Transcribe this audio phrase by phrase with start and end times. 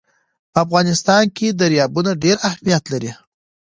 [0.51, 3.11] په افغانستان کې دریابونه ډېر اهمیت لري.